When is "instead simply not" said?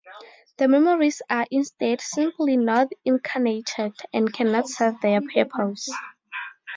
1.51-2.87